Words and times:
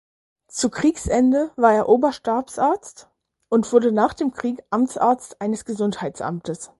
Zu 0.47 0.71
Kriegsende 0.71 1.51
war 1.57 1.75
er 1.75 1.87
Oberstabsarzt 1.87 3.07
und 3.49 3.71
wurde 3.71 3.91
nach 3.91 4.15
dem 4.15 4.31
Krieg 4.31 4.63
Amtsarzt 4.71 5.39
eines 5.39 5.63
Gesundheitsamtes. 5.63 6.69